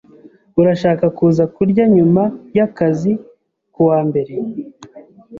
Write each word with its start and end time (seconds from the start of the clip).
Urashaka 0.59 1.05
kuza 1.17 1.43
kurya 1.55 1.85
nyuma 1.95 2.23
yakazi 2.57 3.11
kuwa 3.73 3.99
mbere? 4.07 4.33